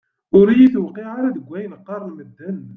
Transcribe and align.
Ur 0.37 0.47
yi-tewqiε 0.57 1.05
ara 1.17 1.29
deg 1.35 1.45
ayen 1.57 1.77
qqaren 1.79 2.11
medden. 2.17 2.57